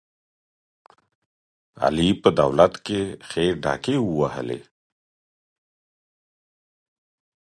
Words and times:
علي 1.83 2.09
په 2.21 2.29
دولت 2.39 2.73
کې 2.85 3.01
ښې 3.27 3.45
ډاکې 3.63 3.95
ووهلې. 4.01 4.59